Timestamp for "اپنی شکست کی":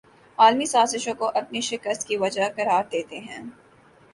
1.35-2.17